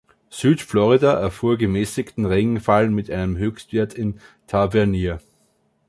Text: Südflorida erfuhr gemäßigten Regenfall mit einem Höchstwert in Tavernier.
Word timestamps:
Südflorida 0.31 1.13
erfuhr 1.19 1.59
gemäßigten 1.59 2.25
Regenfall 2.25 2.89
mit 2.89 3.11
einem 3.11 3.37
Höchstwert 3.37 3.93
in 3.93 4.19
Tavernier. 4.47 5.19